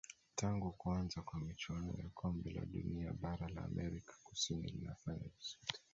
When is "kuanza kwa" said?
0.71-1.39